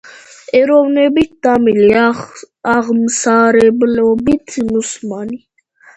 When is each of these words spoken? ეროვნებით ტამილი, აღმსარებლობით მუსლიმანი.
ეროვნებით 0.59 1.35
ტამილი, 1.47 1.91
აღმსარებლობით 2.73 4.57
მუსლიმანი. 4.71 5.43